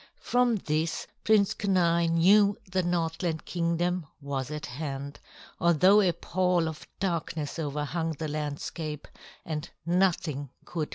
From 0.23 0.55
this, 0.55 1.05
Prince 1.23 1.53
Kenai 1.53 2.07
knew 2.07 2.57
the 2.71 2.81
Northland 2.81 3.45
Kingdom 3.45 4.07
was 4.19 4.49
at 4.49 4.65
hand, 4.65 5.19
although 5.59 6.01
a 6.01 6.11
pall 6.11 6.67
of 6.67 6.87
darkness 6.99 7.59
overhung 7.59 8.13
the 8.13 8.27
landscape, 8.27 9.07
and 9.45 9.69
nothing 9.85 10.49
could 10.65 10.85
be 10.85 10.85
seen. 10.85 10.89